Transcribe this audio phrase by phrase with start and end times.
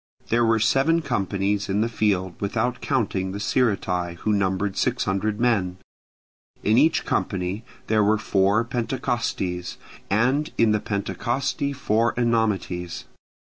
[0.29, 5.39] There were seven companies in the field without counting the Sciritae, who numbered six hundred
[5.39, 5.77] men:
[6.63, 9.77] in each company there were four Pentecostyes,
[10.09, 13.03] and in the Pentecosty four Enomoties.